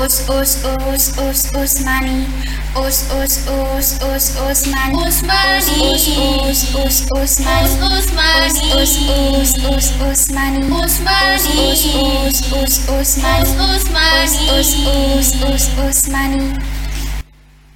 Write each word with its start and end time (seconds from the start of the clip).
Us 0.00 0.24
us 0.32 0.64
us 0.64 1.12
us 1.20 1.52
Usmani 1.52 2.24
Us 2.72 3.04
us 3.12 3.44
us 3.52 4.00
us 4.00 4.32
Usmani 4.40 4.96
Usmani. 4.96 5.60
Us 5.60 6.08
us 6.40 6.72
us 6.72 7.04
Usmani 7.12 7.68
Us 7.84 8.08
Usmani. 8.08 8.64
Us 8.80 8.96
us 8.96 9.60
us 9.60 9.92
Usmani 10.00 10.64
Usmani. 10.72 11.52
Us 11.68 11.84
us 11.84 12.40
us 12.48 12.74
Usmani 12.88 13.44
Us 13.44 13.52
Usmani. 13.60 14.40
Us 14.56 14.72
us 15.04 15.28
us 15.44 15.64
Usmani 15.76 16.56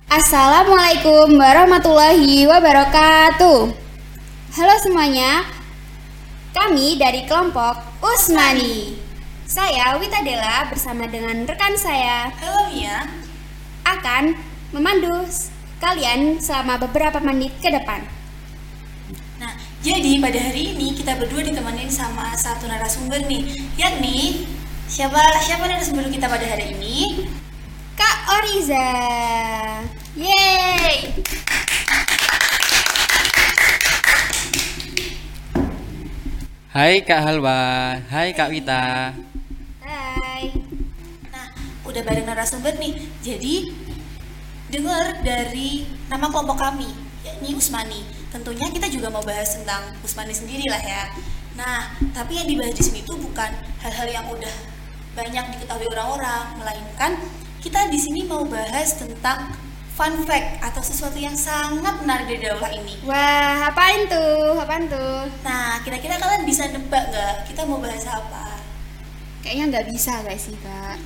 Assalamualaikum 0.09 1.29
warahmatullahi 1.37 2.49
wabarakatuh 2.49 3.69
Halo 4.57 4.75
semuanya 4.81 5.45
Kami 6.57 6.97
dari 6.97 7.29
kelompok 7.29 7.85
Usmani 8.01 9.04
Saya 9.45 10.01
Wita 10.01 10.25
Dela 10.25 10.65
bersama 10.73 11.05
dengan 11.05 11.45
rekan 11.45 11.77
saya 11.77 12.33
Halo 12.41 12.73
Mia. 12.73 13.05
akan 13.85 14.33
memandu 14.73 15.13
kalian 15.77 16.41
selama 16.41 16.81
beberapa 16.81 17.21
menit 17.21 17.53
ke 17.61 17.69
depan. 17.69 18.01
Nah, 19.37 19.53
jadi 19.85 20.17
pada 20.17 20.41
hari 20.41 20.73
ini 20.73 20.97
kita 20.97 21.21
berdua 21.21 21.45
ditemenin 21.45 21.93
sama 21.93 22.33
satu 22.33 22.65
narasumber 22.65 23.21
nih, 23.29 23.69
yakni 23.77 24.49
siapa 24.89 25.21
siapa 25.45 25.69
narasumber 25.69 26.09
kita 26.09 26.25
pada 26.25 26.49
hari 26.49 26.73
ini? 26.81 27.29
Kak 28.01 28.41
Oriza. 28.41 28.89
Yeay. 30.17 31.21
Hai 36.73 37.05
Kak 37.05 37.21
Halwa, 37.21 38.01
hai 38.09 38.33
Kak 38.33 38.49
Wita. 38.49 39.13
Udah 41.95 42.03
bareng 42.03 42.27
narasumber 42.27 42.75
nih. 42.83 42.99
Jadi 43.23 43.71
dengar 44.67 45.23
dari 45.23 45.87
nama 46.11 46.27
kelompok 46.27 46.59
kami, 46.59 46.91
yakni 47.23 47.55
Usmani. 47.55 48.03
Tentunya 48.35 48.67
kita 48.67 48.91
juga 48.91 49.15
mau 49.15 49.23
bahas 49.23 49.55
tentang 49.55 49.95
Usmani 50.03 50.35
sendiri 50.35 50.67
lah 50.67 50.83
ya. 50.83 51.05
Nah, 51.55 51.95
tapi 52.11 52.35
yang 52.43 52.51
dibahas 52.51 52.75
di 52.75 52.83
sini 52.83 53.07
tuh 53.07 53.15
bukan 53.15 53.47
hal-hal 53.79 54.11
yang 54.11 54.27
udah 54.27 54.75
banyak 55.15 55.55
diketahui 55.55 55.87
orang-orang, 55.87 56.59
melainkan 56.59 57.15
kita 57.63 57.87
di 57.87 57.99
sini 58.03 58.27
mau 58.27 58.43
bahas 58.43 58.99
tentang 58.99 59.55
fun 59.95 60.27
fact 60.27 60.59
atau 60.67 60.83
sesuatu 60.83 61.15
yang 61.15 61.39
sangat 61.39 61.95
menarik 62.03 62.27
dari 62.27 62.51
dakwah 62.51 62.75
ini. 62.75 62.99
Wah, 63.07 63.71
apain 63.71 64.11
tuh? 64.11 64.59
Apaan 64.59 64.91
tuh? 64.91 65.31
Nah, 65.47 65.79
kira-kira 65.87 66.19
kalian 66.19 66.43
bisa 66.43 66.67
nebak 66.67 67.15
nggak 67.15 67.47
kita 67.47 67.63
mau 67.63 67.79
bahas 67.79 68.03
apa? 68.11 68.59
Kayaknya 69.47 69.65
nggak 69.71 69.87
bisa 69.95 70.13
guys 70.27 70.51
sih 70.51 70.59
kak. 70.59 70.99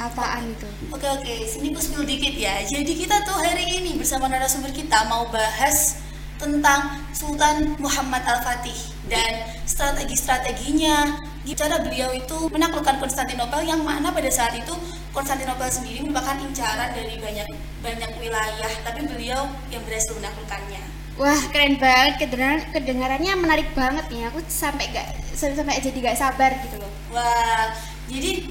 Apaan 0.00 0.52
itu? 0.52 0.68
Oke 0.92 1.08
oke, 1.08 1.34
sini 1.48 1.72
spill 1.76 2.04
dikit 2.06 2.34
ya. 2.36 2.60
Jadi 2.64 2.92
kita 2.94 3.24
tuh 3.24 3.36
hari 3.36 3.80
ini 3.82 3.96
bersama 3.96 4.28
narasumber 4.28 4.72
kita 4.72 5.08
mau 5.08 5.28
bahas 5.28 6.00
tentang 6.40 6.98
Sultan 7.14 7.78
Muhammad 7.78 8.26
Al-Fatih 8.26 8.74
dan 9.06 9.46
strategi-strateginya 9.68 11.22
cara 11.52 11.78
beliau 11.84 12.10
itu 12.16 12.48
menaklukkan 12.48 12.98
Konstantinopel 12.98 13.62
yang 13.62 13.84
mana 13.84 14.10
pada 14.10 14.30
saat 14.32 14.56
itu 14.56 14.72
Konstantinopel 15.14 15.68
sendiri 15.68 16.02
merupakan 16.02 16.34
incaran 16.40 16.90
dari 16.96 17.20
banyak 17.20 17.46
banyak 17.84 18.10
wilayah 18.18 18.72
tapi 18.82 19.06
beliau 19.06 19.46
yang 19.70 19.82
berhasil 19.84 20.16
menaklukkannya. 20.16 20.82
Wah 21.20 21.42
keren 21.52 21.76
banget 21.76 22.24
kedengaran 22.24 22.60
kedengarannya 22.72 23.32
menarik 23.36 23.68
banget 23.76 24.08
nih 24.08 24.26
aku 24.32 24.40
sampai 24.48 24.88
gak 24.96 25.12
sampai 25.36 25.78
jadi 25.78 25.98
gak 26.00 26.18
sabar 26.18 26.50
gitu 26.64 26.80
loh. 26.80 26.90
Wah, 27.12 27.76
jadi 28.08 28.48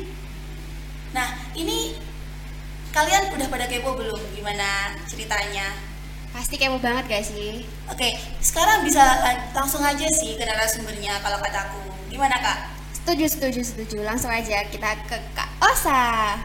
nah 1.11 1.27
ini 1.53 1.99
kalian 2.91 3.35
udah 3.35 3.47
pada 3.47 3.65
kepo 3.67 3.95
belum 3.95 4.19
gimana 4.31 4.95
ceritanya? 5.07 5.71
Pasti 6.31 6.55
kepo 6.55 6.79
banget 6.79 7.07
gak 7.07 7.23
sih? 7.23 7.67
Oke, 7.87 8.15
sekarang 8.39 8.83
bisa 8.83 8.99
lan- 8.99 9.51
langsung 9.51 9.83
aja 9.83 10.07
sih 10.11 10.39
ke 10.39 10.43
narasumbernya 10.43 11.19
kalau 11.19 11.39
kataku. 11.39 11.79
Gimana 12.07 12.35
kak? 12.39 12.71
Setuju 12.95 13.25
setuju 13.27 13.61
setuju. 13.63 13.97
Langsung 14.03 14.29
aja 14.29 14.61
kita 14.67 14.93
ke 15.09 15.17
Kak 15.33 15.49
Osa. 15.59 16.37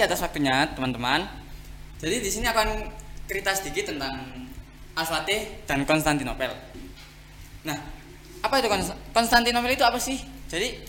Kasih 0.00 0.16
atas 0.16 0.24
waktunya 0.24 0.64
teman-teman. 0.72 1.28
Jadi 2.00 2.24
di 2.24 2.30
sini 2.32 2.48
akan 2.48 2.88
cerita 3.28 3.52
sedikit 3.52 3.92
tentang 3.92 4.48
Al-Fatih 4.96 5.68
dan 5.68 5.84
Konstantinopel. 5.84 6.56
Nah, 7.68 7.76
apa 8.40 8.64
itu 8.64 8.72
Kons- 8.72 8.96
Konstantinopel 9.12 9.76
itu 9.76 9.84
apa 9.84 10.00
sih? 10.00 10.16
Jadi 10.48 10.80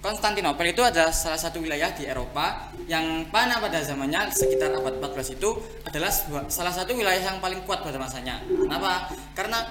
Konstantinopel 0.00 0.72
itu 0.72 0.80
adalah 0.80 1.12
salah 1.12 1.36
satu 1.36 1.60
wilayah 1.60 1.92
di 1.92 2.08
Eropa 2.08 2.72
yang 2.88 3.28
mana 3.28 3.60
pada 3.60 3.76
zamannya 3.84 4.32
sekitar 4.32 4.72
abad 4.72 4.96
14 5.04 5.36
itu 5.36 5.60
adalah 5.84 6.08
sebuah- 6.08 6.48
salah 6.48 6.72
satu 6.72 6.96
wilayah 6.96 7.20
yang 7.20 7.44
paling 7.44 7.60
kuat 7.68 7.84
pada 7.84 8.00
masanya. 8.00 8.40
Kenapa? 8.48 9.12
Karena 9.36 9.68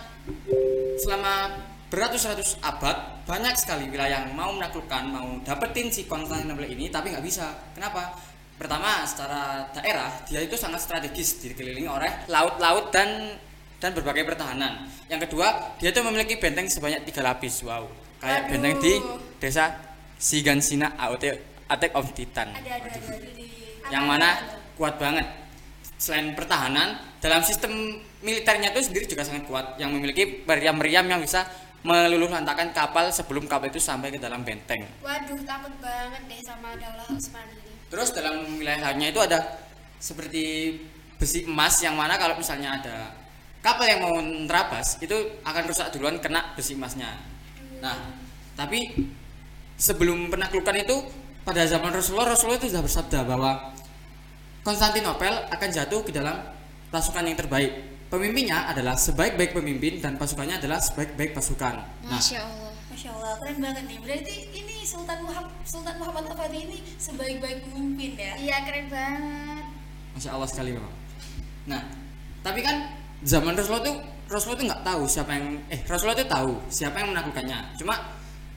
selama 1.01 1.57
beratus-ratus 1.89 2.61
abad 2.61 3.25
banyak 3.25 3.57
sekali 3.57 3.89
wilayah 3.89 4.29
yang 4.29 4.37
mau 4.37 4.53
menaklukkan 4.53 5.09
mau 5.09 5.41
dapetin 5.41 5.89
si 5.89 6.05
Konstantinopel 6.05 6.69
ini 6.69 6.93
tapi 6.93 7.09
nggak 7.17 7.25
bisa 7.25 7.49
kenapa 7.73 8.13
pertama 8.59 9.07
secara 9.07 9.71
daerah 9.71 10.11
dia 10.27 10.43
itu 10.43 10.59
sangat 10.59 10.83
strategis 10.83 11.39
dikelilingi 11.39 11.87
oleh 11.87 12.11
laut-laut 12.27 12.91
dan 12.91 13.39
dan 13.79 13.95
berbagai 13.95 14.27
pertahanan. 14.27 14.83
Yang 15.07 15.31
kedua 15.31 15.79
dia 15.79 15.95
itu 15.95 16.03
memiliki 16.03 16.35
benteng 16.35 16.67
sebanyak 16.67 17.07
tiga 17.07 17.23
lapis 17.23 17.63
wow. 17.63 17.87
Kayak 18.19 18.39
Waduh. 18.45 18.51
benteng 18.51 18.73
di 18.83 18.93
desa 19.39 19.71
Sigansina 20.19 20.99
AOT 20.99 21.23
Attack 21.71 21.95
of 21.95 22.11
Titan. 22.11 22.51
Ada 22.51 22.83
ada 22.83 22.89
ada, 22.91 22.99
ada 23.15 23.87
yang 23.87 24.03
mana 24.03 24.29
kuat 24.75 24.99
banget. 24.99 25.23
Selain 25.95 26.35
pertahanan 26.35 26.99
dalam 27.23 27.39
sistem 27.47 27.71
militernya 28.19 28.75
itu 28.75 28.91
sendiri 28.91 29.05
juga 29.07 29.23
sangat 29.23 29.47
kuat 29.47 29.79
yang 29.79 29.95
memiliki 29.95 30.43
meriam-meriam 30.43 31.07
yang 31.07 31.23
bisa 31.23 31.47
meluluh 31.79 32.27
lantakan 32.27 32.75
kapal 32.75 33.07
sebelum 33.07 33.47
kapal 33.47 33.71
itu 33.71 33.79
sampai 33.79 34.11
ke 34.11 34.19
dalam 34.19 34.43
benteng. 34.43 34.83
Waduh 34.99 35.39
takut 35.47 35.71
banget 35.79 36.21
deh 36.27 36.41
sama 36.43 36.75
Daulah 36.75 37.07
Utsmani 37.07 37.55
ini. 37.55 37.68
Terus 37.89 38.13
dalam 38.13 38.45
wilayahnya 38.57 39.11
itu 39.11 39.19
ada 39.19 39.59
seperti 39.99 40.77
besi 41.19 41.43
emas 41.43 41.81
yang 41.83 41.99
mana 41.99 42.15
kalau 42.15 42.39
misalnya 42.39 42.79
ada 42.79 42.95
kapal 43.59 43.83
yang 43.83 43.99
mau 43.99 44.15
terabas 44.47 44.95
itu 45.03 45.41
akan 45.43 45.63
rusak 45.67 45.91
duluan 45.91 46.15
kena 46.23 46.55
besi 46.55 46.79
emasnya 46.79 47.19
nah 47.83 48.15
tapi 48.55 48.95
sebelum 49.75 50.31
penaklukan 50.31 50.75
itu 50.79 50.95
pada 51.43 51.65
zaman 51.67 51.91
Rasulullah 51.91 52.35
Rasulullah 52.35 52.59
itu 52.61 52.71
sudah 52.71 52.83
bersabda 52.83 53.19
bahwa 53.27 53.51
Konstantinopel 54.59 55.49
akan 55.49 55.69
jatuh 55.71 56.03
ke 56.03 56.11
dalam 56.11 56.35
pasukan 56.91 57.23
yang 57.23 57.37
terbaik. 57.39 57.71
Pemimpinnya 58.11 58.67
adalah 58.67 58.97
sebaik-baik 58.97 59.53
pemimpin 59.53 60.01
dan 60.01 60.17
pasukannya 60.19 60.59
adalah 60.59 60.81
sebaik-baik 60.81 61.31
pasukan. 61.31 61.79
Nah, 62.05 62.17
Masya 62.17 62.41
Allah. 62.41 62.73
Masya 62.89 63.09
Allah, 63.15 63.31
keren 63.39 63.57
banget 63.61 63.83
nih. 63.85 63.97
Berarti 64.01 64.35
ini 64.49 64.68
Sultan 64.89 65.21
Muhammad 65.21 65.53
Sultan 65.69 65.95
Muhammad 66.01 66.23
Al-Fatih 66.33 66.65
ini 66.65 66.77
sebaik-baik 66.97 67.61
pemimpin 67.69 68.17
ya. 68.17 68.33
Iya 68.41 68.57
keren 68.65 68.89
banget. 68.89 69.65
masya 70.17 70.29
Allah 70.33 70.49
sekali 70.49 70.73
memang. 70.73 70.93
Nah, 71.69 71.85
tapi 72.41 72.65
kan 72.65 72.97
zaman 73.21 73.53
Rasulullah 73.53 73.85
itu 73.85 73.93
Rasulullah 74.25 74.57
itu 74.57 74.65
nggak 74.65 74.81
tahu 74.81 75.01
siapa 75.05 75.31
yang 75.37 75.45
eh 75.69 75.81
Rasulullah 75.85 76.17
itu 76.17 76.25
tahu 76.25 76.51
siapa 76.73 76.95
yang 77.05 77.13
menaklukkannya. 77.13 77.59
Cuma 77.77 77.95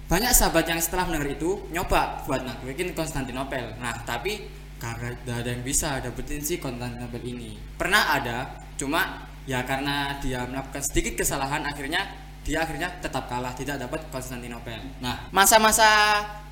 banyak 0.08 0.32
sahabat 0.32 0.64
yang 0.72 0.80
setelah 0.80 1.04
mendengar 1.12 1.36
itu 1.36 1.68
nyoba 1.68 2.24
buat 2.24 2.40
naklukin 2.48 2.96
Konstantinopel. 2.96 3.76
Nah, 3.76 3.92
tapi 4.08 4.48
karena 4.80 5.12
tidak 5.12 5.36
ada 5.36 5.50
yang 5.52 5.62
bisa 5.62 6.00
dapetin 6.00 6.40
si 6.40 6.56
Konstantinopel 6.56 7.20
ini. 7.28 7.60
Pernah 7.76 8.08
ada, 8.08 8.56
cuma 8.80 9.28
ya 9.44 9.60
karena 9.68 10.16
dia 10.24 10.48
melakukan 10.48 10.80
sedikit 10.80 11.20
kesalahan 11.20 11.60
akhirnya 11.68 12.08
dia 12.42 12.66
akhirnya 12.66 12.90
tetap 12.98 13.30
kalah 13.30 13.54
tidak 13.54 13.78
dapat 13.78 14.02
Konstantinopel. 14.10 14.82
Nah, 14.98 15.30
masa-masa 15.30 15.86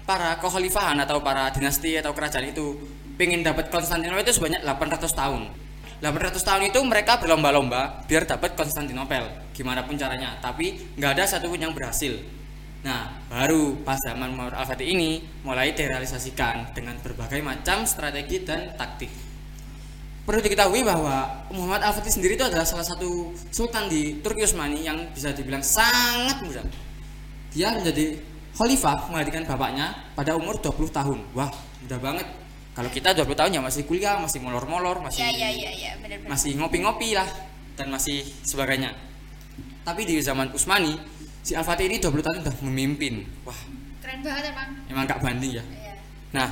para 0.07 0.39
kekhalifahan 0.39 0.99
atau 1.03 1.19
para 1.23 1.51
dinasti 1.51 1.99
atau 1.99 2.15
kerajaan 2.15 2.51
itu 2.51 2.79
pengen 3.19 3.43
dapat 3.43 3.69
Konstantinopel 3.69 4.23
itu 4.23 4.39
sebanyak 4.39 4.63
800 4.63 5.11
tahun. 5.11 5.43
800 6.01 6.41
tahun 6.41 6.63
itu 6.73 6.81
mereka 6.81 7.21
berlomba-lomba 7.21 8.09
biar 8.09 8.25
dapat 8.25 8.57
Konstantinopel 8.57 9.53
gimana 9.53 9.85
pun 9.85 10.01
caranya 10.01 10.41
tapi 10.41 10.97
nggak 10.97 11.13
ada 11.13 11.25
satupun 11.29 11.61
yang 11.61 11.77
berhasil 11.77 12.17
nah 12.81 13.13
baru 13.29 13.77
pas 13.85 14.01
zaman 14.01 14.33
Muhammad 14.33 14.57
Al-Fatih 14.57 14.89
ini 14.97 15.21
mulai 15.45 15.77
direalisasikan 15.77 16.73
dengan 16.73 16.97
berbagai 17.05 17.45
macam 17.45 17.85
strategi 17.85 18.41
dan 18.41 18.73
taktik 18.81 19.13
perlu 20.23 20.41
diketahui 20.41 20.85
bahwa 20.85 21.47
Muhammad 21.51 21.83
Al-Fatih 21.83 22.13
sendiri 22.13 22.37
itu 22.39 22.45
adalah 22.45 22.65
salah 22.65 22.85
satu 22.85 23.33
sultan 23.51 23.89
di 23.91 24.21
Turki 24.21 24.45
Utsmani 24.47 24.85
yang 24.85 25.11
bisa 25.11 25.33
dibilang 25.35 25.65
sangat 25.65 26.45
muda 26.45 26.63
dia 27.51 27.75
menjadi 27.75 28.15
Khalifah 28.55 29.11
menggantikan 29.11 29.47
bapaknya 29.47 29.87
pada 30.15 30.35
umur 30.35 30.59
20 30.59 30.91
tahun. 30.91 31.19
Wah, 31.35 31.51
mudah 31.87 31.99
banget. 32.03 32.27
Kalau 32.75 32.91
kita 32.91 33.11
20 33.15 33.35
tahun 33.35 33.51
ya 33.59 33.61
masih 33.63 33.83
kuliah, 33.87 34.19
masih 34.23 34.39
molor-molor, 34.43 35.03
masih 35.03 35.23
Iya 35.27 35.31
iya 35.35 35.49
iya 35.51 35.71
iya 35.71 35.91
benar-benar. 35.99 36.31
masih 36.35 36.51
ngopi-ngopi 36.59 37.19
lah 37.19 37.27
dan 37.75 37.91
masih 37.91 38.23
sebagainya. 38.47 38.95
Tapi 39.83 40.07
di 40.07 40.21
zaman 40.23 40.55
Utsmani, 40.55 40.95
si 41.43 41.59
Al-Fatih 41.59 41.91
ini 41.91 41.99
20 41.99 42.23
tahun 42.23 42.37
sudah 42.47 42.55
memimpin. 42.63 43.27
Wah, 43.43 43.57
Keren 44.03 44.21
banget 44.23 44.55
emang. 44.55 44.69
emang 44.87 45.05
gak 45.09 45.21
banding 45.25 45.53
ya. 45.59 45.65
Iya. 45.67 45.95
Nah, 46.31 46.49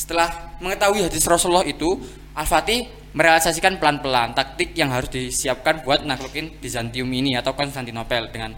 setelah 0.00 0.56
mengetahui 0.64 1.04
hadis 1.04 1.28
Rasulullah 1.28 1.68
itu, 1.68 2.00
Al-Fatih 2.32 2.88
merealisasikan 3.12 3.76
pelan-pelan 3.76 4.32
taktik 4.32 4.72
yang 4.72 4.88
harus 4.88 5.12
disiapkan 5.12 5.84
buat 5.84 6.08
naklukin 6.08 6.56
Bizantium 6.56 7.12
ini 7.12 7.36
atau 7.36 7.52
Konstantinopel 7.52 8.32
dengan 8.32 8.56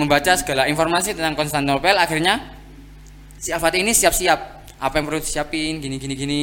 membaca 0.00 0.32
segala 0.40 0.64
informasi 0.64 1.12
tentang 1.12 1.36
Konstantinopel. 1.36 2.00
Akhirnya 2.00 2.40
si 3.36 3.52
Al-Fatih 3.52 3.84
ini 3.84 3.92
siap-siap 3.92 4.40
apa 4.80 4.94
yang 4.96 5.04
perlu 5.04 5.20
disiapin 5.20 5.84
gini 5.84 6.00
gini 6.00 6.16
gini. 6.16 6.40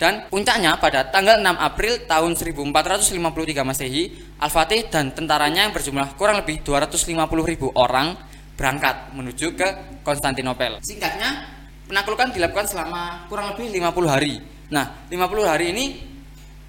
Dan 0.00 0.26
puncaknya 0.32 0.80
pada 0.80 1.06
tanggal 1.12 1.38
6 1.38 1.60
April 1.60 2.08
tahun 2.08 2.32
1453 2.32 3.68
Masehi 3.68 4.02
Al-Fatih 4.40 4.88
dan 4.88 5.14
tentaranya 5.14 5.68
yang 5.68 5.76
berjumlah 5.76 6.16
kurang 6.16 6.42
lebih 6.42 6.64
250 6.64 7.20
ribu 7.44 7.68
orang 7.76 8.16
berangkat 8.56 9.12
menuju 9.12 9.54
ke 9.54 10.00
Konstantinopel. 10.00 10.80
Singkatnya 10.80 11.59
penaklukan 11.90 12.30
dilakukan 12.30 12.70
selama 12.70 13.26
kurang 13.26 13.50
lebih 13.50 13.74
50 13.82 14.06
hari. 14.06 14.38
Nah 14.70 15.02
50 15.10 15.42
hari 15.42 15.74
ini 15.74 15.84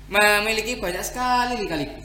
memiliki 0.10 0.82
banyak 0.82 1.06
sekali 1.06 1.62
lika-liku. 1.62 2.02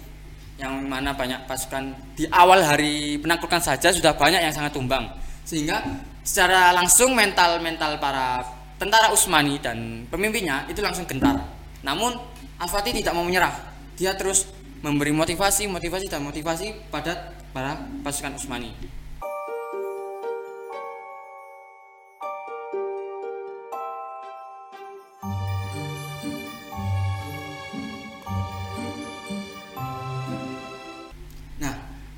Yang 0.61 0.75
mana 0.85 1.17
banyak 1.17 1.49
pasukan 1.49 1.97
di 2.13 2.29
awal 2.29 2.61
hari 2.61 3.17
penaklukan 3.17 3.61
saja 3.65 3.89
sudah 3.89 4.13
banyak 4.13 4.45
yang 4.45 4.53
sangat 4.53 4.77
tumbang. 4.77 5.09
Sehingga 5.49 5.81
secara 6.21 6.77
langsung 6.77 7.17
mental 7.17 7.57
mental 7.65 7.97
para 7.97 8.45
tentara 8.77 9.09
Utsmani 9.09 9.57
dan 9.65 10.05
pemimpinnya 10.13 10.69
itu 10.69 10.85
langsung 10.85 11.09
gentar. 11.09 11.41
Namun 11.81 12.13
Al-Fatih 12.61 12.93
tidak 12.93 13.17
mau 13.17 13.25
menyerah. 13.25 13.53
Dia 13.97 14.13
terus 14.13 14.49
memberi 14.85 15.13
motivasi 15.17 15.65
motivasi 15.73 16.13
dan 16.13 16.21
motivasi 16.21 16.93
pada 16.93 17.33
para 17.57 17.81
pasukan 18.05 18.37
Utsmani 18.37 18.97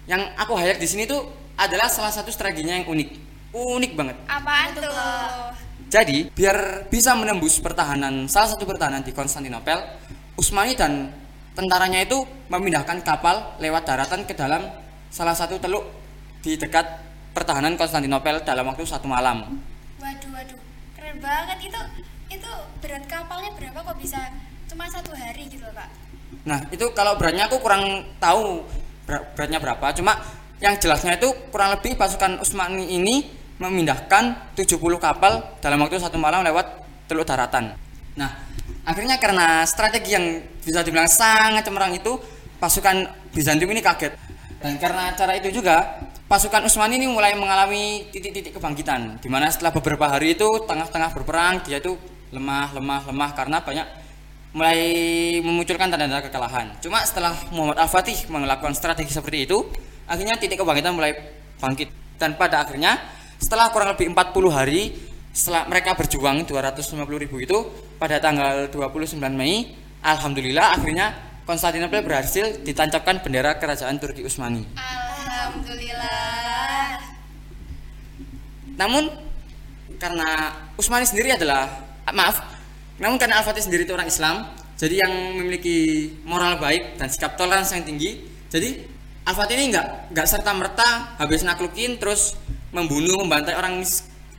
yang 0.08 0.32
aku 0.40 0.56
highlight 0.56 0.80
di 0.80 0.88
sini 0.88 1.04
tuh 1.04 1.28
adalah 1.54 1.92
salah 1.92 2.08
satu 2.08 2.32
strateginya 2.32 2.80
yang 2.80 2.88
unik. 2.88 3.08
Unik 3.52 3.92
banget. 3.92 4.16
Apaan 4.24 4.72
Itu, 4.72 4.80
tuh? 4.88 4.92
Jadi, 5.88 6.18
biar 6.32 6.88
bisa 6.88 7.12
menembus 7.12 7.60
pertahanan 7.60 8.24
salah 8.28 8.48
satu 8.56 8.64
pertahanan 8.64 9.04
di 9.04 9.12
Konstantinopel, 9.12 9.80
Utsmani 10.36 10.72
dan 10.76 11.12
tentaranya 11.52 12.04
itu 12.04 12.24
memindahkan 12.48 13.04
kapal 13.04 13.56
lewat 13.60 13.84
daratan 13.84 14.24
ke 14.24 14.32
dalam 14.32 14.64
salah 15.12 15.36
satu 15.36 15.60
teluk 15.60 15.84
di 16.40 16.56
dekat 16.56 16.84
pertahanan 17.36 17.76
Konstantinopel 17.76 18.40
dalam 18.44 18.64
waktu 18.68 18.88
satu 18.88 19.04
malam. 19.04 19.60
Waduh 20.00 20.30
waduh. 20.32 20.60
Keren 20.96 21.16
banget 21.20 21.58
itu. 21.68 21.80
Itu 22.28 22.52
berat 22.84 23.04
kapalnya 23.08 23.52
berapa 23.56 23.80
kok 23.80 23.96
bisa 23.96 24.20
cuma 24.68 24.84
satu 24.88 25.16
hari 25.16 25.48
gitu 25.48 25.64
Kak? 25.72 25.88
Nah, 26.44 26.60
itu 26.68 26.84
kalau 26.92 27.16
beratnya 27.16 27.48
aku 27.48 27.56
kurang 27.64 28.04
tahu 28.20 28.68
beratnya 29.08 29.58
berapa. 29.58 29.86
Cuma 29.96 30.20
yang 30.60 30.76
jelasnya 30.76 31.16
itu 31.16 31.32
kurang 31.48 31.72
lebih 31.72 31.96
pasukan 31.96 32.44
Utsmani 32.44 32.92
ini 32.92 33.24
memindahkan 33.58 34.54
70 34.54 34.78
kapal 35.00 35.58
dalam 35.58 35.80
waktu 35.82 35.98
satu 35.98 36.20
malam 36.20 36.44
lewat 36.46 36.84
teluk 37.10 37.26
daratan. 37.26 37.74
Nah, 38.14 38.30
akhirnya 38.86 39.16
karena 39.18 39.64
strategi 39.64 40.14
yang 40.14 40.44
bisa 40.62 40.84
dibilang 40.84 41.10
sangat 41.10 41.66
cemerlang 41.66 41.96
itu, 41.96 42.20
pasukan 42.60 43.08
Bizantium 43.34 43.72
ini 43.72 43.82
kaget. 43.82 44.14
Dan 44.58 44.78
karena 44.78 45.14
cara 45.14 45.38
itu 45.38 45.50
juga, 45.50 46.02
pasukan 46.26 46.66
Utsmani 46.66 46.98
ini 46.98 47.06
mulai 47.10 47.34
mengalami 47.34 48.06
titik-titik 48.10 48.58
kebangkitan. 48.58 49.18
Di 49.22 49.30
mana 49.30 49.50
setelah 49.50 49.74
beberapa 49.74 50.06
hari 50.06 50.34
itu 50.34 50.46
tengah-tengah 50.66 51.10
berperang, 51.14 51.62
dia 51.66 51.78
itu 51.78 51.94
lemah, 52.34 52.76
lemah, 52.76 53.02
lemah 53.08 53.30
karena 53.32 53.58
banyak 53.62 53.86
mulai 54.56 54.80
memunculkan 55.44 55.92
tanda-tanda 55.92 56.24
kekalahan. 56.24 56.72
Cuma 56.80 57.04
setelah 57.04 57.36
Muhammad 57.52 57.84
Al-Fatih 57.84 58.16
melakukan 58.32 58.72
strategi 58.72 59.12
seperti 59.12 59.44
itu, 59.44 59.68
akhirnya 60.08 60.40
titik 60.40 60.60
kebangkitan 60.60 60.96
mulai 60.96 61.12
bangkit. 61.60 61.92
Dan 62.18 62.34
pada 62.34 62.66
akhirnya 62.66 62.98
setelah 63.38 63.70
kurang 63.70 63.94
lebih 63.94 64.10
40 64.10 64.50
hari 64.50 64.90
setelah 65.30 65.70
mereka 65.70 65.94
berjuang 65.94 66.42
250 66.42 67.22
ribu 67.22 67.38
itu 67.38 67.58
pada 67.94 68.18
tanggal 68.18 68.66
29 68.74 69.14
Mei 69.38 69.70
Alhamdulillah 70.02 70.74
akhirnya 70.74 71.28
Konstantinopel 71.48 72.04
berhasil 72.04 72.60
ditancapkan 72.60 73.24
bendera 73.24 73.56
kerajaan 73.56 73.96
Turki 73.96 74.20
Utsmani. 74.20 74.68
Alhamdulillah. 74.76 77.00
Namun 78.76 79.08
karena 79.96 80.52
Utsmani 80.76 81.08
sendiri 81.08 81.32
adalah 81.32 81.88
ah, 82.04 82.12
maaf, 82.12 82.44
namun 82.98 83.16
karena 83.18 83.38
Al-Fatih 83.38 83.62
sendiri 83.62 83.86
itu 83.86 83.94
orang 83.94 84.10
Islam, 84.10 84.50
jadi 84.74 85.06
yang 85.06 85.12
memiliki 85.38 86.10
moral 86.26 86.58
baik 86.58 86.98
dan 86.98 87.06
sikap 87.10 87.38
toleransi 87.38 87.82
yang 87.82 87.86
tinggi, 87.86 88.10
jadi 88.50 88.82
Al-Fatih 89.26 89.54
ini 89.60 89.74
nggak 89.74 90.14
nggak 90.14 90.26
serta 90.26 90.50
merta 90.56 91.14
habis 91.18 91.44
naklukin 91.46 92.00
terus 92.00 92.34
membunuh 92.74 93.20
membantai 93.20 93.54
orang 93.54 93.84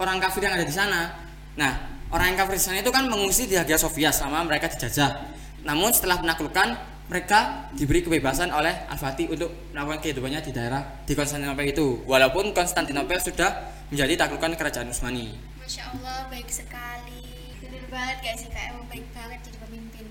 orang 0.01 0.17
kafir 0.17 0.49
yang 0.49 0.55
ada 0.57 0.65
di 0.65 0.73
sana. 0.73 1.13
Nah, 1.53 1.71
orang 2.09 2.33
yang 2.33 2.37
kafir 2.41 2.57
di 2.57 2.63
sana 2.63 2.77
itu 2.81 2.89
kan 2.89 3.05
mengungsi 3.05 3.45
di 3.45 3.53
Hagia 3.53 3.77
Sophia 3.77 4.09
sama 4.09 4.41
mereka 4.41 4.65
dijajah. 4.65 5.29
Namun 5.61 5.93
setelah 5.93 6.17
penaklukan 6.17 6.73
mereka 7.09 7.69
diberi 7.73 8.05
kebebasan 8.05 8.49
oleh 8.53 8.85
Al-Fatih 8.89 9.33
untuk 9.33 9.49
melakukan 9.73 10.01
kehidupannya 10.01 10.41
di 10.45 10.51
daerah 10.53 10.81
di 11.05 11.13
Konstantinopel 11.13 11.69
itu. 11.69 12.01
Walaupun 12.05 12.53
Konstantinopel 12.53 13.21
sudah 13.21 13.69
menjadi 13.93 14.25
taklukan 14.25 14.53
kerajaan 14.57 14.89
Utsmani. 14.89 15.37
Masya 15.61 15.89
Allah 15.89 16.29
baik 16.33 16.49
sekali. 16.49 17.28
Banget 17.89 18.17
kak? 18.21 18.65
Emang 18.69 18.85
baik 18.85 19.05
banget 19.17 19.39
jadi 19.49 19.57
pemimpin. 19.65 20.05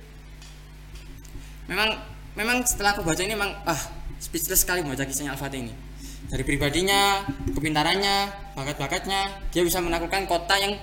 Memang 1.70 1.88
memang 2.34 2.56
setelah 2.66 2.98
aku 2.98 3.06
baca 3.06 3.22
ini 3.22 3.38
memang 3.38 3.54
ah 3.62 3.78
speechless 4.18 4.66
sekali 4.66 4.82
membaca 4.82 5.06
kisahnya 5.06 5.38
Al-Fatih 5.38 5.62
ini. 5.62 5.74
Dari 6.28 6.42
pribadinya, 6.42 7.22
kepintarannya, 7.54 8.34
bakat-bakatnya, 8.58 9.48
dia 9.54 9.62
bisa 9.62 9.78
menaklukkan 9.78 10.26
kota 10.26 10.58
yang 10.58 10.74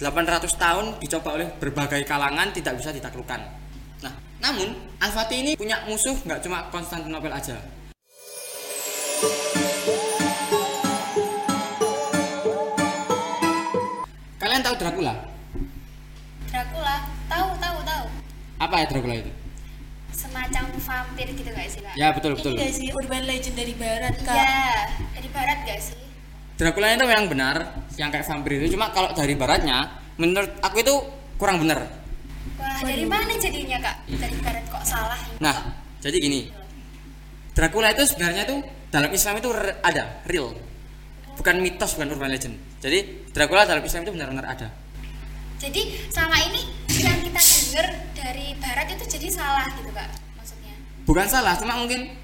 800 0.00 0.48
tahun 0.56 0.86
dicoba 0.98 1.36
oleh 1.36 1.48
berbagai 1.60 2.08
kalangan 2.08 2.48
tidak 2.56 2.80
bisa 2.80 2.96
ditaklukkan. 2.96 3.44
Nah, 4.00 4.14
namun 4.40 4.72
Al-Fatih 5.04 5.38
ini 5.44 5.52
punya 5.52 5.84
musuh 5.84 6.16
nggak 6.24 6.40
cuma 6.40 6.64
Konstantinopel 6.72 7.30
aja. 7.30 7.60
Kalian 14.40 14.64
tahu 14.64 14.74
Dracula? 14.80 15.37
Dracula, 16.58 17.06
tahu 17.30 17.54
tahu 17.62 17.78
tahu. 17.86 18.04
Apa 18.58 18.82
ya 18.82 18.84
Dracula 18.90 19.14
itu? 19.14 19.30
Semacam 20.10 20.66
vampir 20.74 21.30
gitu 21.30 21.54
gak 21.54 21.70
sih 21.70 21.78
kak? 21.86 21.94
Ya 21.94 22.10
betul 22.10 22.34
betul. 22.34 22.58
Ini 22.58 22.66
gak 22.66 22.74
sih 22.74 22.88
urban 22.90 23.22
legend 23.30 23.54
dari 23.54 23.74
barat 23.78 24.18
kak? 24.26 24.34
Iya, 24.34 24.66
dari 25.14 25.28
barat 25.30 25.58
gak 25.62 25.78
sih? 25.78 25.94
Dracula 26.58 26.98
itu 26.98 27.06
memang 27.06 27.30
benar 27.30 27.78
yang 27.94 28.10
kayak 28.10 28.26
vampir 28.26 28.58
itu 28.58 28.74
cuma 28.74 28.90
kalau 28.90 29.14
dari 29.14 29.38
baratnya 29.38 30.02
menurut 30.18 30.50
aku 30.58 30.82
itu 30.82 30.94
kurang 31.38 31.62
benar. 31.62 31.78
Wah, 32.58 32.82
dari 32.82 33.06
mana 33.06 33.38
jadinya 33.38 33.78
kak? 33.78 33.96
Dari 34.18 34.36
barat 34.42 34.64
kok 34.66 34.82
salah? 34.82 35.20
Nah, 35.38 35.78
jadi 36.02 36.18
gini. 36.18 36.50
Dracula 37.54 37.94
itu 37.94 38.02
sebenarnya 38.02 38.50
itu 38.50 38.66
dalam 38.90 39.14
Islam 39.14 39.38
itu 39.38 39.46
ada, 39.86 40.26
real. 40.26 40.58
Bukan 41.38 41.62
mitos, 41.62 41.94
bukan 41.94 42.18
urban 42.18 42.34
legend. 42.34 42.58
Jadi 42.82 43.30
Dracula 43.30 43.62
dalam 43.62 43.86
Islam 43.86 44.02
itu 44.02 44.10
benar-benar 44.10 44.58
ada. 44.58 44.74
Jadi 45.58 46.06
selama 46.06 46.38
ini 46.48 46.62
yang 47.02 47.18
kita 47.18 47.40
dengar 47.42 47.86
dari 48.14 48.54
barat 48.62 48.86
itu 48.94 49.04
jadi 49.18 49.28
salah 49.30 49.66
gitu 49.74 49.90
kak? 49.90 50.06
Maksudnya? 50.38 50.74
Bukan 51.02 51.26
salah, 51.26 51.58
cuma 51.58 51.74
mungkin 51.74 52.14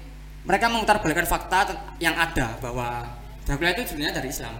mereka 0.47 0.71
memutarbalikkan 0.71 1.27
fakta 1.27 1.59
te- 1.67 1.79
yang 1.99 2.15
ada 2.15 2.55
bahwa 2.63 3.03
Dracula 3.43 3.75
itu 3.75 3.83
sebenarnya 3.91 4.23
dari 4.23 4.29
Islam. 4.31 4.55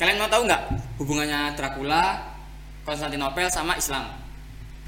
Kalian 0.00 0.16
mau 0.16 0.28
tahu 0.32 0.48
nggak 0.48 0.62
hubungannya 1.00 1.54
Dracula, 1.54 2.34
Konstantinopel 2.88 3.52
sama 3.52 3.76
Islam? 3.76 4.16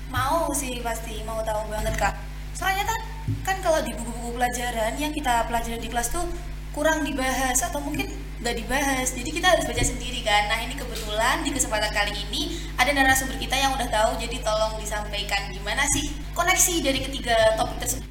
Mau 0.09 0.49
sih 0.57 0.81
pasti, 0.81 1.21
mau 1.29 1.45
tahu 1.45 1.69
banget 1.69 1.95
kak. 2.01 2.17
Soalnya 2.57 2.89
kan, 2.89 3.01
kan 3.45 3.57
kalau 3.61 3.85
di 3.85 3.93
buku-buku 3.93 4.41
pelajaran 4.41 4.97
yang 4.97 5.13
kita 5.13 5.45
pelajari 5.47 5.79
di 5.79 5.89
kelas 5.93 6.09
tuh 6.11 6.25
kurang 6.73 7.05
dibahas 7.05 7.61
atau 7.61 7.79
mungkin 7.85 8.09
nggak 8.39 8.55
dibahas. 8.55 9.09
Jadi 9.15 9.31
kita 9.35 9.47
harus 9.51 9.65
baca 9.67 9.83
sendiri 9.83 10.23
kan. 10.23 10.47
Nah 10.47 10.59
ini 10.63 10.75
kebetulan 10.79 11.43
di 11.43 11.51
kesempatan 11.51 11.91
kali 11.91 12.15
ini 12.15 12.55
ada 12.79 12.91
narasumber 12.95 13.37
kita 13.39 13.59
yang 13.59 13.75
udah 13.75 13.89
tahu. 13.91 14.11
Jadi 14.23 14.39
tolong 14.43 14.79
disampaikan 14.79 15.51
gimana 15.51 15.83
sih 15.91 16.15
koneksi 16.35 16.75
dari 16.83 16.99
ketiga 17.03 17.35
topik 17.59 17.79
tersebut. 17.83 18.07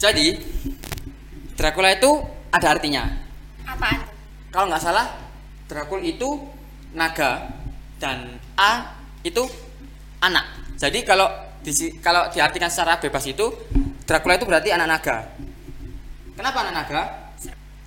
Jadi 0.00 0.26
Dracula 1.54 1.92
itu 1.92 2.10
ada 2.50 2.66
artinya. 2.72 3.04
Apaan 3.68 4.00
tuh? 4.02 4.16
kalau 4.50 4.66
nggak 4.66 4.82
salah 4.82 5.06
Dracul 5.70 6.02
itu 6.02 6.40
naga 6.90 7.54
dan 8.02 8.42
A 8.58 8.98
itu 9.22 9.46
anak. 10.18 10.42
Jadi 10.80 11.06
kalau 11.06 11.28
di, 11.60 11.70
kalau 12.00 12.26
diartikan 12.32 12.72
secara 12.72 12.98
bebas 12.98 13.28
itu 13.28 13.46
Dracula 14.08 14.34
itu 14.34 14.48
berarti 14.48 14.74
anak 14.74 14.88
naga. 14.88 15.16
Kenapa 16.34 16.66
anak 16.66 16.74
naga? 16.74 17.02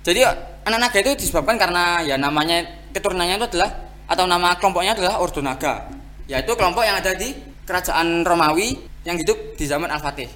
Jadi 0.04 0.20
anak 0.68 0.78
naga 0.78 0.98
itu 1.00 1.16
disebabkan 1.16 1.56
karena 1.56 2.04
ya 2.04 2.20
namanya 2.20 2.60
keturunannya 2.92 3.40
itu 3.40 3.56
adalah 3.56 3.88
atau 4.04 4.28
nama 4.28 4.52
kelompoknya 4.60 4.92
adalah 4.92 5.16
Ordo 5.16 5.40
Naga, 5.40 5.88
yaitu 6.28 6.52
kelompok 6.60 6.84
yang 6.84 7.00
ada 7.00 7.16
di 7.16 7.32
kerajaan 7.64 8.20
Romawi 8.20 8.76
yang 9.08 9.16
hidup 9.16 9.56
di 9.56 9.64
zaman 9.64 9.88
Al-Fatih. 9.88 10.28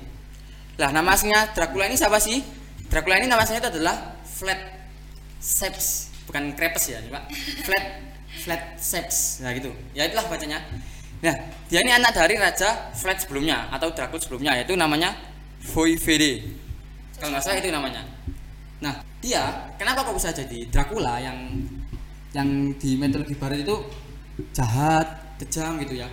Lah 0.80 0.88
nama 0.88 1.12
aslinya 1.12 1.52
Dracula 1.52 1.84
ini 1.84 2.00
siapa 2.00 2.16
sih? 2.16 2.40
Dracula 2.88 3.20
ini 3.20 3.28
nama 3.28 3.44
aslinya 3.44 3.60
itu 3.68 3.76
adalah 3.76 4.16
Flat 4.24 4.60
Seps, 5.36 6.16
bukan 6.24 6.56
Krepes 6.56 6.88
ya, 6.88 7.04
Pak. 7.04 7.24
Flat 7.68 7.84
Flat 8.40 8.62
Seps. 8.80 9.44
Nah 9.44 9.52
gitu. 9.52 9.68
Ya 9.92 10.08
itulah 10.08 10.24
bacanya. 10.32 10.64
Nah, 11.18 11.34
dia 11.68 11.82
ini 11.84 11.92
anak 11.92 12.16
dari 12.16 12.40
raja 12.40 12.94
Flat 12.96 13.20
sebelumnya 13.20 13.68
atau 13.68 13.92
Dracula 13.92 14.16
sebelumnya 14.22 14.56
yaitu 14.56 14.80
namanya 14.80 15.12
Voivode. 15.76 16.56
Kalau 17.20 17.36
nggak 17.36 17.42
salah 17.44 17.58
itu 17.60 17.68
namanya. 17.68 18.06
Nah, 18.78 19.02
dia 19.28 19.44
kenapa 19.76 20.08
kok 20.08 20.16
bisa 20.16 20.32
jadi 20.32 20.58
Dracula 20.72 21.20
yang 21.20 21.36
yang 22.32 22.48
di 22.80 22.96
mitologi 22.96 23.36
barat 23.36 23.60
itu 23.60 23.76
jahat, 24.56 25.36
kejam 25.36 25.76
gitu 25.84 26.00
ya? 26.00 26.08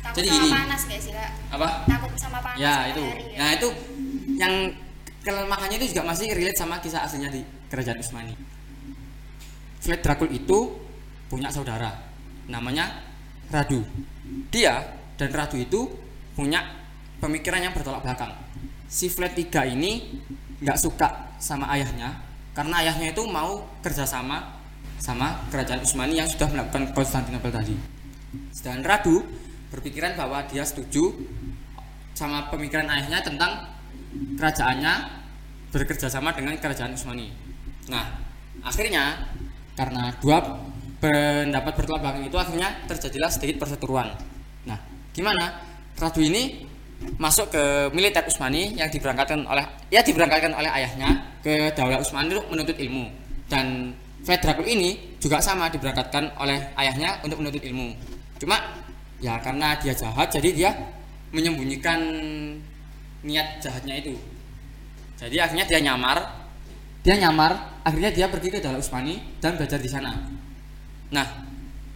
Takut 0.00 0.16
Jadi 0.24 0.28
sama 0.32 0.44
gini. 0.44 0.52
panas 0.56 0.80
gak 0.88 1.00
sih 1.00 1.12
kak? 1.12 1.30
Apa? 1.52 1.68
Takut 1.84 2.10
sama 2.16 2.38
panas. 2.40 2.56
Ya 2.56 2.72
sama 2.72 2.90
itu. 2.90 3.04
matahari, 3.04 3.28
ya? 3.28 3.38
Nah 3.38 3.50
itu 3.52 3.68
yang 4.40 4.54
kelemahannya 5.22 5.76
itu 5.76 5.86
juga 5.92 6.02
masih 6.08 6.26
relate 6.32 6.58
sama 6.58 6.80
kisah 6.80 7.04
aslinya 7.04 7.28
di 7.28 7.44
kerajaan 7.68 8.00
Utsmani. 8.00 8.34
Vlad 9.82 10.00
Dracul 10.00 10.30
itu 10.32 10.58
punya 11.28 11.52
saudara 11.52 11.92
namanya 12.48 12.88
Radu. 13.52 13.84
Dia 14.48 14.80
dan 15.20 15.30
Radu 15.32 15.60
itu 15.60 15.80
punya 16.32 16.64
pemikiran 17.20 17.60
yang 17.60 17.76
bertolak 17.76 18.00
belakang. 18.00 18.32
Si 18.88 19.08
Vlad 19.12 19.36
III 19.36 19.76
ini 19.76 20.20
nggak 20.62 20.78
suka 20.78 21.31
sama 21.42 21.66
ayahnya 21.74 22.14
karena 22.54 22.86
ayahnya 22.86 23.10
itu 23.10 23.26
mau 23.26 23.66
kerjasama 23.82 24.62
sama 25.02 25.34
kerajaan 25.50 25.82
Utsmani 25.82 26.22
yang 26.22 26.30
sudah 26.30 26.46
melakukan 26.46 26.94
Konstantinopel 26.94 27.50
tadi. 27.50 27.74
Sedangkan 28.54 28.86
Radu 28.86 29.26
berpikiran 29.74 30.14
bahwa 30.14 30.46
dia 30.46 30.62
setuju 30.62 31.10
sama 32.14 32.46
pemikiran 32.54 32.86
ayahnya 32.86 33.18
tentang 33.18 33.66
kerajaannya 34.38 34.92
bekerja 35.74 36.06
sama 36.06 36.30
dengan 36.30 36.54
kerajaan 36.60 36.94
Utsmani. 36.94 37.34
Nah, 37.90 38.14
akhirnya 38.62 39.26
karena 39.74 40.14
dua 40.22 40.38
pendapat 41.02 41.72
bertolak 41.74 42.06
belakang 42.06 42.24
itu 42.30 42.38
akhirnya 42.38 42.70
terjadilah 42.86 43.30
sedikit 43.32 43.66
perseteruan. 43.66 44.14
Nah, 44.68 44.78
gimana? 45.10 45.72
Radu 45.98 46.22
ini 46.22 46.62
masuk 47.18 47.50
ke 47.50 47.90
militer 47.90 48.22
Utsmani 48.22 48.78
yang 48.78 48.86
diberangkatkan 48.86 49.42
oleh 49.50 49.66
ya 49.90 50.06
diberangkatkan 50.06 50.54
oleh 50.54 50.70
ayahnya 50.70 51.31
ke 51.42 51.74
Daulah 51.74 51.98
Utsmani 51.98 52.32
untuk 52.32 52.48
menuntut 52.54 52.78
ilmu 52.78 53.04
dan 53.50 53.92
Vlad 54.22 54.38
Dracul 54.38 54.66
ini 54.70 55.18
juga 55.18 55.42
sama 55.42 55.66
diberangkatkan 55.66 56.38
oleh 56.38 56.70
ayahnya 56.78 57.18
untuk 57.26 57.42
menuntut 57.42 57.58
ilmu. 57.58 57.90
Cuma 58.38 58.58
ya 59.18 59.42
karena 59.42 59.74
dia 59.82 59.90
jahat 59.90 60.30
jadi 60.30 60.50
dia 60.54 60.70
menyembunyikan 61.34 61.98
niat 63.26 63.58
jahatnya 63.58 63.98
itu. 63.98 64.14
Jadi 65.18 65.38
akhirnya 65.42 65.66
dia 65.66 65.78
nyamar, 65.82 66.18
dia 67.02 67.18
nyamar, 67.18 67.82
akhirnya 67.82 68.10
dia 68.14 68.26
pergi 68.30 68.48
ke 68.50 68.58
Daulah 68.62 68.78
Utsmani 68.78 69.18
dan 69.42 69.58
belajar 69.58 69.78
di 69.82 69.90
sana. 69.90 70.14
Nah, 71.10 71.26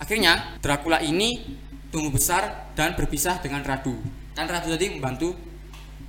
akhirnya 0.03 0.59
Dracula 0.59 0.99
ini 1.03 1.59
tumbuh 1.95 2.11
besar 2.11 2.75
dan 2.75 2.99
berpisah 2.99 3.39
dengan 3.39 3.63
Radu. 3.63 3.95
Kan 4.35 4.51
Radu 4.51 4.75
tadi 4.75 4.99
membantu 4.99 5.35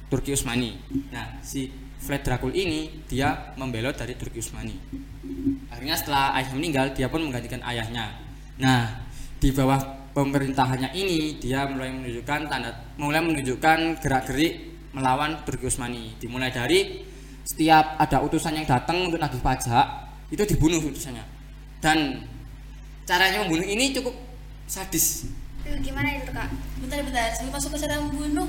Turki 0.08 0.36
Utsmani. 0.36 0.72
Nah, 1.12 1.40
si 1.44 1.68
Vlad 2.00 2.24
Dracul 2.24 2.56
ini 2.56 3.04
dia 3.08 3.52
membelot 3.60 3.96
dari 3.96 4.16
Turki 4.16 4.40
Utsmani. 4.40 4.76
Akhirnya 5.68 5.96
setelah 6.00 6.36
ayahnya 6.40 6.56
meninggal, 6.56 6.86
dia 6.96 7.12
pun 7.12 7.22
menggantikan 7.24 7.60
ayahnya. 7.68 8.16
Nah, 8.58 9.04
di 9.38 9.52
bawah 9.52 9.80
pemerintahannya 10.16 10.96
ini 10.98 11.38
dia 11.38 11.70
mulai 11.70 11.94
menunjukkan 11.94 12.50
tanda 12.50 12.74
mulai 12.98 13.22
menunjukkan 13.22 14.02
gerak-gerik 14.02 14.54
melawan 14.96 15.44
Turki 15.44 15.68
Utsmani. 15.68 16.16
Dimulai 16.18 16.50
dari 16.50 17.04
setiap 17.44 18.00
ada 18.00 18.24
utusan 18.24 18.56
yang 18.58 18.68
datang 18.68 19.12
untuk 19.12 19.20
nagih 19.20 19.44
pajak, 19.44 19.86
itu 20.32 20.44
dibunuh 20.56 20.80
utusannya. 20.84 21.24
Dan 21.84 22.24
caranya 23.04 23.44
membunuh 23.46 23.68
ini 23.68 23.92
cukup 23.96 24.16
sadis. 24.68 25.32
Gimana 25.64 26.16
itu 26.16 26.32
kak? 26.32 26.48
bentar-bentar 26.80 27.28
sebelum 27.36 27.54
masuk 27.60 27.70
ke 27.76 27.78
cara 27.84 28.00
membunuh 28.00 28.48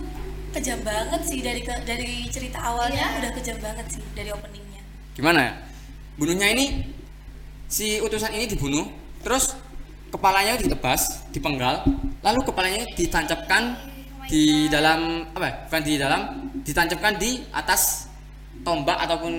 kejam 0.52 0.80
banget 0.82 1.20
sih 1.24 1.38
dari 1.40 1.60
ke, 1.62 1.74
dari 1.84 2.26
cerita 2.32 2.58
awalnya 2.60 3.04
Iya. 3.04 3.18
udah 3.22 3.30
kejam 3.36 3.58
banget 3.60 3.86
sih 3.92 4.02
dari 4.16 4.30
openingnya 4.32 4.82
Gimana 5.14 5.38
ya? 5.42 5.52
Bunuhnya 6.14 6.48
ini 6.50 6.86
si 7.66 7.98
utusan 7.98 8.30
ini 8.34 8.46
dibunuh, 8.46 8.86
terus 9.22 9.54
kepalanya 10.08 10.54
ditebas, 10.56 11.26
dipenggal, 11.30 11.82
lalu 12.22 12.40
kepalanya 12.46 12.86
ditancapkan 12.94 13.76
di 14.26 14.66
dalam 14.70 15.26
apa? 15.34 15.46
ya? 15.46 15.54
Bukan 15.66 15.82
di 15.82 15.94
dalam, 15.98 16.20
ditancapkan 16.62 17.18
di 17.18 17.42
atas 17.50 18.06
tombak 18.62 18.98
ataupun 18.98 19.32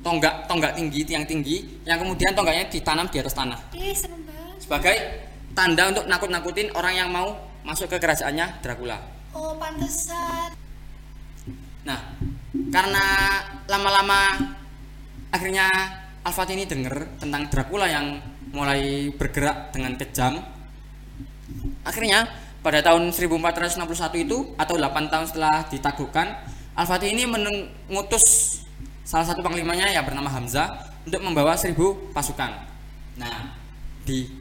tonggak 0.00 0.44
tonggak 0.48 0.72
tinggi 0.76 1.04
tiang 1.04 1.24
tinggi 1.24 1.84
yang 1.84 2.00
kemudian 2.00 2.32
tonggaknya 2.32 2.64
ditanam 2.68 3.04
di 3.08 3.20
atas 3.20 3.36
tanah 3.36 3.60
Ih 3.76 3.92
banget. 3.92 4.56
sebagai 4.60 4.96
tanda 5.52 5.88
untuk 5.92 6.04
nakut-nakutin 6.08 6.72
orang 6.72 6.94
yang 6.96 7.08
mau 7.12 7.36
masuk 7.64 7.88
ke 7.88 7.96
kerajaannya 7.96 8.60
Dracula. 8.60 9.13
Oh 9.34 9.54
pantesan 9.58 10.54
Nah, 11.84 12.00
karena 12.72 13.04
lama-lama 13.68 14.40
akhirnya 15.28 15.68
Alfat 16.24 16.56
ini 16.56 16.64
dengar 16.64 17.04
tentang 17.20 17.52
Dracula 17.52 17.84
yang 17.84 18.16
mulai 18.48 19.12
bergerak 19.12 19.76
dengan 19.76 19.92
kejam. 20.00 20.40
Akhirnya 21.84 22.24
pada 22.64 22.80
tahun 22.80 23.12
1461 23.12 24.24
itu 24.24 24.56
atau 24.56 24.74
8 24.80 25.12
tahun 25.12 25.26
setelah 25.28 25.68
ditaklukkan, 25.68 26.26
Al-Fatih 26.72 27.12
ini 27.12 27.28
mengutus 27.28 28.24
salah 29.04 29.28
satu 29.28 29.44
panglimanya 29.44 29.92
yang 29.92 30.08
bernama 30.08 30.32
Hamzah 30.32 30.96
untuk 31.04 31.20
membawa 31.20 31.52
1000 31.60 31.76
pasukan. 32.16 32.64
Nah, 33.20 33.52
di 34.08 34.32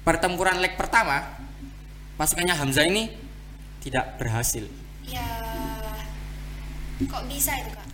pertempuran 0.00 0.56
leg 0.64 0.72
pertama, 0.80 1.36
pasukannya 2.16 2.56
Hamzah 2.56 2.88
ini 2.88 3.12
tidak 3.80 4.20
berhasil. 4.20 4.64
Ya. 5.08 5.26
Kok 7.00 7.24
bisa 7.26 7.56
itu 7.56 7.72
kak? 7.72 7.88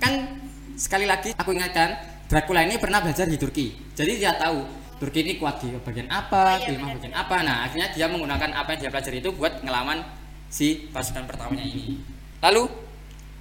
kan 0.00 0.40
sekali 0.80 1.04
lagi 1.04 1.36
aku 1.36 1.52
ingatkan 1.52 1.92
Dracula 2.26 2.64
ini 2.64 2.80
pernah 2.80 3.04
belajar 3.04 3.28
di 3.28 3.36
Turki 3.36 3.76
jadi 3.92 4.16
dia 4.16 4.32
tahu 4.40 4.64
Turki 4.96 5.24
ini 5.24 5.40
kuat 5.40 5.64
di 5.64 5.72
bagian 5.80 6.12
apa, 6.12 6.60
Oh, 6.60 6.68
iya, 6.68 6.76
di 6.76 7.00
bagian 7.00 7.16
apa. 7.16 7.40
Nah, 7.40 7.64
akhirnya 7.64 7.88
dia 7.88 8.04
menggunakan 8.04 8.52
apa 8.52 8.76
yang 8.76 8.80
dia 8.84 8.90
pelajari 8.92 9.24
itu 9.24 9.32
buat 9.32 9.64
ngelawan 9.64 10.04
si 10.52 10.92
pasukan 10.92 11.24
pertamanya 11.24 11.64
ini. 11.64 11.96
Lalu 12.44 12.68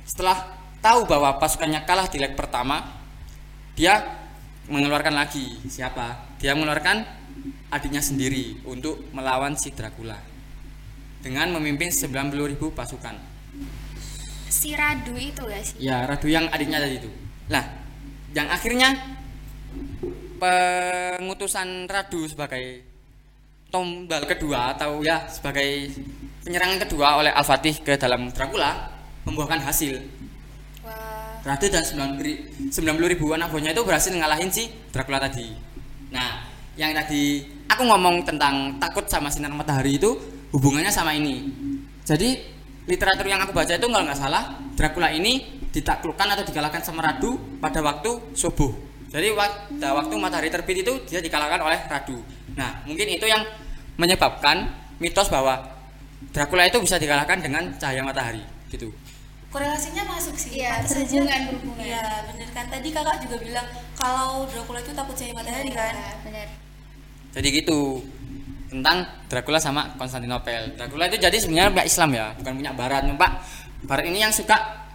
setelah 0.08 0.56
tahu 0.80 1.04
bahwa 1.04 1.36
pasukannya 1.36 1.84
kalah 1.84 2.08
di 2.08 2.16
leg 2.16 2.32
pertama, 2.40 2.80
dia 3.76 4.24
mengeluarkan 4.72 5.12
lagi 5.12 5.60
siapa? 5.68 6.32
Dia 6.40 6.56
mengeluarkan 6.56 7.04
adiknya 7.76 8.00
sendiri 8.00 8.64
untuk 8.64 9.12
melawan 9.12 9.60
si 9.60 9.76
Dracula 9.76 10.29
dengan 11.20 11.52
memimpin 11.56 11.92
90.000 11.92 12.60
pasukan. 12.72 13.16
Si 14.50 14.74
Radu 14.74 15.14
itu 15.16 15.42
gak 15.46 15.62
sih? 15.62 15.76
Ya, 15.84 16.08
Radu 16.08 16.28
yang 16.32 16.50
adiknya 16.50 16.82
tadi 16.82 16.98
itu. 17.00 17.10
Lah, 17.52 17.66
yang 18.34 18.48
akhirnya 18.50 18.98
pengutusan 20.40 21.86
Radu 21.86 22.26
sebagai 22.26 22.82
tombal 23.70 24.26
kedua 24.26 24.74
atau 24.74 25.06
ya 25.06 25.30
sebagai 25.30 25.94
penyerangan 26.42 26.82
kedua 26.90 27.22
oleh 27.22 27.30
Al-Fatih 27.30 27.86
ke 27.86 27.94
dalam 28.00 28.34
Dracula 28.34 28.90
membuahkan 29.30 29.62
hasil. 29.62 30.02
Wah. 30.82 31.46
Radu 31.46 31.70
dan 31.70 31.86
90 31.86 32.74
ribu 33.14 33.26
anak 33.36 33.54
buahnya 33.54 33.78
itu 33.78 33.84
berhasil 33.86 34.10
ngalahin 34.10 34.50
si 34.50 34.74
Dracula 34.90 35.22
tadi. 35.22 35.54
Nah, 36.10 36.50
yang 36.74 36.96
tadi 36.98 37.46
aku 37.70 37.86
ngomong 37.86 38.26
tentang 38.26 38.82
takut 38.82 39.06
sama 39.06 39.30
sinar 39.30 39.54
matahari 39.54 40.02
itu 40.02 40.39
hubungannya 40.52 40.90
sama 40.90 41.14
ini. 41.14 41.46
Jadi 42.04 42.40
literatur 42.90 43.30
yang 43.30 43.42
aku 43.44 43.54
baca 43.54 43.70
itu 43.70 43.86
kalau 43.86 44.06
nggak 44.06 44.18
salah 44.18 44.44
Dracula 44.74 45.12
ini 45.12 45.62
ditaklukkan 45.70 46.28
atau 46.34 46.44
dikalahkan 46.44 46.82
sama 46.82 47.06
Radu 47.06 47.38
pada 47.62 47.84
waktu 47.84 48.34
subuh. 48.34 48.72
Jadi 49.10 49.34
pada 49.34 49.94
waktu 49.94 50.14
matahari 50.18 50.50
terbit 50.50 50.82
itu 50.82 50.94
dia 51.06 51.20
dikalahkan 51.20 51.62
oleh 51.62 51.78
Radu. 51.86 52.18
Nah, 52.58 52.82
mungkin 52.86 53.06
itu 53.10 53.26
yang 53.26 53.46
menyebabkan 53.96 54.70
mitos 54.98 55.30
bahwa 55.30 55.60
Dracula 56.32 56.66
itu 56.66 56.78
bisa 56.80 56.98
dikalahkan 56.98 57.40
dengan 57.40 57.64
cahaya 57.78 58.04
matahari 58.04 58.44
gitu. 58.70 58.92
korelasinya 59.50 60.06
masuk 60.06 60.38
sih 60.38 60.62
Iya, 60.62 60.86
berhubungan, 60.86 61.42
berhubungan. 61.50 61.82
iya 61.82 62.06
bener 62.30 62.50
kan 62.54 62.70
tadi 62.70 62.94
kakak 62.94 63.18
juga 63.26 63.38
bilang 63.42 63.66
kalau 63.98 64.46
Dracula 64.46 64.78
itu 64.78 64.94
takut 64.94 65.16
cahaya 65.18 65.34
matahari 65.34 65.72
kan 65.74 65.90
Iya, 65.90 66.12
benar 66.22 66.48
Jadi 67.34 67.48
gitu 67.58 68.04
tentang 68.70 69.02
Dracula 69.26 69.58
sama 69.58 69.98
Konstantinopel. 69.98 70.78
Dracula 70.78 71.10
itu 71.10 71.18
jadi 71.18 71.38
sebenarnya 71.42 71.74
pihak 71.74 71.88
Islam 71.90 72.10
ya, 72.14 72.26
bukan 72.38 72.54
punya 72.62 72.72
Barat. 72.78 73.02
Pak 73.18 73.32
Barat 73.90 74.06
ini 74.08 74.22
yang 74.22 74.32
suka 74.32 74.86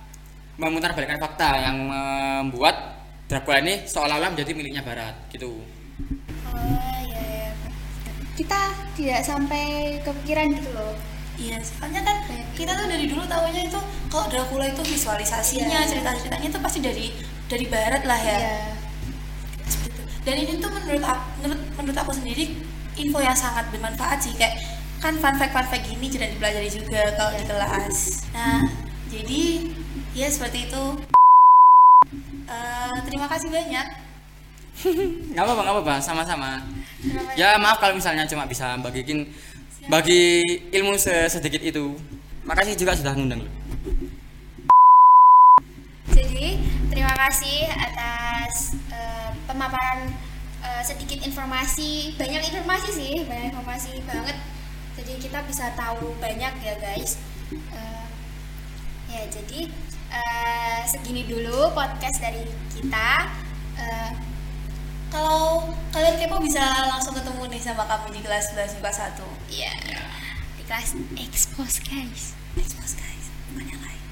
memutarbalikkan 0.57 1.19
fakta 1.19 1.59
yang 1.59 1.77
membuat 1.91 2.95
Dracula 3.27 3.59
ini 3.65 3.83
seolah-olah 3.89 4.31
menjadi 4.31 4.53
miliknya 4.55 4.83
Barat 4.85 5.17
gitu. 5.33 5.59
oh 6.55 6.99
iya 7.03 7.23
iya 7.27 7.51
kita 8.39 8.61
tidak 8.95 9.21
sampai 9.27 9.99
kepikiran 10.03 10.55
gitu 10.55 10.71
loh 10.75 10.95
Iya, 11.35 11.59
soalnya 11.67 11.99
kan 12.07 12.23
kita 12.55 12.79
tuh 12.79 12.87
dari 12.87 13.11
dulu 13.11 13.27
tahunya 13.27 13.67
itu 13.67 13.81
kalau 14.07 14.31
Dracula 14.31 14.71
itu 14.71 14.87
visualisasinya, 14.87 15.83
Iya. 15.83 15.91
cerita-ceritanya 15.91 16.47
itu 16.47 16.59
pasti 16.63 16.79
dari 16.79 17.11
dari 17.51 17.67
barat 17.67 18.07
lah 18.07 18.21
ya. 18.23 18.39
Iya. 18.39 18.55
Seperti 19.67 19.99
itu. 19.99 20.03
Dan 20.23 20.35
ini 20.47 20.53
tuh 20.63 20.71
menurut 20.71 21.03
aku, 21.03 21.25
menurut, 21.43 21.61
menurut 21.75 21.99
aku 21.99 22.13
sendiri 22.15 22.45
info 22.97 23.19
yang 23.19 23.35
sangat 23.35 23.67
bermanfaat 23.69 24.19
sih 24.21 24.35
kayak 24.35 24.59
kan 24.99 25.15
fun 25.17 25.37
fact 25.37 25.53
fun 25.53 25.67
fact 25.67 25.85
gini 25.85 26.09
sudah 26.09 26.29
dipelajari 26.29 26.69
juga 26.69 27.03
kalau 27.15 27.33
Iya. 27.33 27.41
di 27.41 27.45
kelas. 27.45 27.97
Nah, 28.33 28.61
jadi 29.09 29.43
ya 30.13 30.29
seperti 30.29 30.59
itu. 30.67 30.85
Eh, 32.45 32.97
terima 33.05 33.27
kasih 33.27 33.49
banyak. 33.49 33.87
Nggak 35.33 35.45
apa-apa, 35.45 35.61
nggak 35.63 35.75
apa-apa, 35.77 35.95
sama-sama. 35.99 36.51
Ya 37.35 37.55
maaf 37.57 37.79
kalau 37.79 37.95
misalnya 37.95 38.25
cuma 38.25 38.45
bisa 38.45 38.75
bagiin 38.81 39.29
bagi 39.87 40.41
ilmu 40.73 40.97
se- 40.97 41.29
sedikit 41.29 41.61
itu. 41.61 41.95
Makasih 42.43 42.75
juga 42.75 42.93
sudah 42.93 43.13
ngundang. 43.13 43.45
Jadi 46.09 46.61
terima 46.89 47.15
kasih 47.17 47.69
atas 47.71 48.77
eh, 48.89 49.29
pemaparan 49.47 50.13
eh, 50.75 50.83
sedikit 50.83 51.23
informasi, 51.23 52.19
banyak 52.19 52.43
informasi 52.51 52.89
sih, 52.91 53.15
banyak 53.23 53.55
informasi 53.55 54.03
banget. 54.03 54.37
Jadi 54.99 55.13
kita 55.23 55.39
bisa 55.47 55.71
tahu 55.75 56.15
banyak 56.19 56.55
ya 56.59 56.75
guys. 56.79 57.19
Eh, 57.55 58.07
ya 59.11 59.23
jadi 59.31 59.71
eh, 60.11 60.81
segini 60.87 61.31
dulu 61.31 61.71
podcast 61.71 62.19
dari 62.19 62.43
kita. 62.75 63.31
Eh, 63.79 64.13
Kalau 65.15 65.71
kalian 65.95 66.19
kepo 66.19 66.43
bisa 66.43 66.59
langsung 66.91 67.15
ketemu 67.15 67.47
nih 67.47 67.63
sama 67.63 67.87
kami 67.87 68.19
di 68.19 68.21
kelas 68.27 68.51
11 68.51 68.83
MIPA 68.83 68.91
1. 69.15 69.23
ya 69.47 69.71
di 70.59 70.63
kelas 70.67 70.99
expose 71.15 71.79
guys. 71.87 72.35
Expose 72.59 72.99
guys, 72.99 73.31
bukan 73.55 73.71
yang 73.71 73.79
lain. 73.79 74.03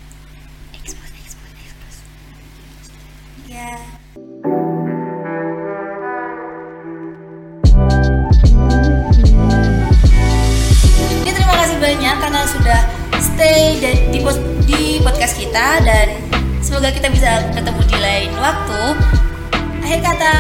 Expose, 0.79 1.11
expose, 1.19 1.55
expose. 1.59 1.99
Ya. 3.51 3.83
Jadi 4.15 4.22
stay 13.43 13.75
di, 14.15 14.23
di 14.71 15.03
podcast 15.03 15.35
kita 15.35 15.83
dan 15.83 16.15
semoga 16.63 16.95
kita 16.95 17.11
bisa 17.11 17.51
ketemu 17.51 17.83
di 17.91 17.99
lain 17.99 18.31
waktu. 18.39 18.83
Akhir 19.83 19.99
kata, 19.99 20.35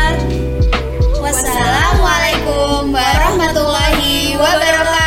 wassalamualaikum 1.18 2.94
warahmatullahi 2.94 4.38
wabarakatuh. 4.38 5.01